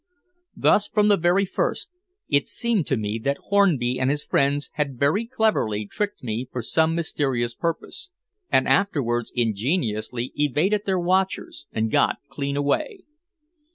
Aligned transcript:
Thus, 0.57 0.87
from 0.87 1.09
the 1.09 1.15
very 1.15 1.45
first, 1.45 1.91
it 2.27 2.47
seemed 2.47 2.87
to 2.87 2.97
me 2.97 3.19
that 3.23 3.37
Hornby 3.37 3.99
and 3.99 4.09
his 4.09 4.23
friends 4.23 4.71
had 4.73 4.97
very 4.97 5.27
cleverly 5.27 5.85
tricked 5.85 6.23
me 6.23 6.49
for 6.51 6.63
some 6.63 6.95
mysterious 6.95 7.53
purpose, 7.53 8.09
and 8.51 8.67
afterwards 8.67 9.31
ingeniously 9.35 10.33
evaded 10.35 10.85
their 10.87 10.97
watchers 10.97 11.67
and 11.71 11.91
got 11.91 12.15
clean 12.31 12.57
away. 12.57 13.03